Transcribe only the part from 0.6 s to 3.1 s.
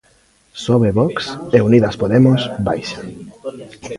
Sobe Vox e Unidas Podemos baixa.